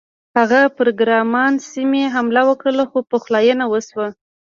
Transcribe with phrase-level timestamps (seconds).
[0.37, 4.07] هغه پر ګرمان سیمې حمله وکړه خو پخلاینه وشوه.